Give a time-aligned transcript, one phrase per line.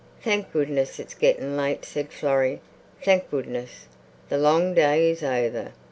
[0.23, 2.59] "Thank goodness, it's getting late," said Florrie.
[3.03, 3.85] "Thank goodness,
[4.29, 5.73] the long day is over."